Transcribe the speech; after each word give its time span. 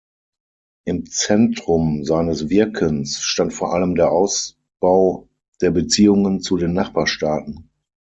Im 0.83 1.05
Zentrum 1.05 2.03
seines 2.05 2.49
Wirkens 2.49 3.19
stand 3.21 3.53
vor 3.53 3.71
allem 3.71 3.93
der 3.93 4.11
Ausbau 4.11 5.29
der 5.61 5.69
Beziehungen 5.69 6.41
zu 6.41 6.57
den 6.57 6.73
Nachbarstaaten. 6.73 7.69